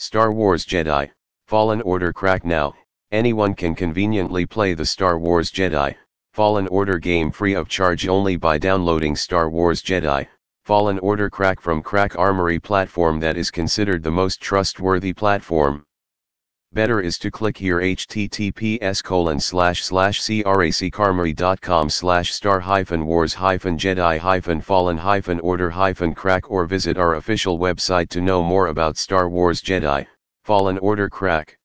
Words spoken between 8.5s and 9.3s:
downloading